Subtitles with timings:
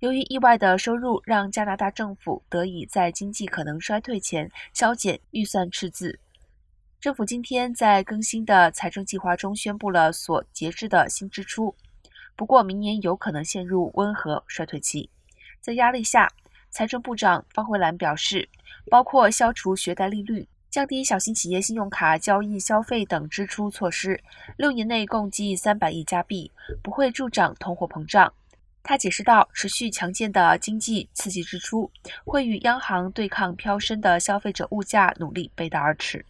[0.00, 6.18] 由于意外的收入，让加拿大政府得以在经济可能衰退前削减预算赤字。
[6.98, 11.74] 政府今天在更新的财政计划中宣布了所节制的新支出，
[12.34, 15.10] 不过明年有可能陷入温和衰退期。
[15.60, 16.32] 在压力下，
[16.70, 18.48] 财政部长方慧兰表示，
[18.90, 24.18] 包括消除学贷利率、降低小型企业信用卡交易消费等支出措施，
[24.56, 26.50] 六年内共计三百亿加币，
[26.82, 28.32] 不会助长通货膨胀。
[28.82, 31.90] 他解释道：“持续强劲的经济刺激支出，
[32.24, 36.24] 会与央行对抗飙升的消费者物价努力背道而驰。”